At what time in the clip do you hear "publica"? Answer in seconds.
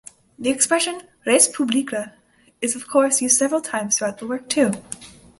1.47-2.13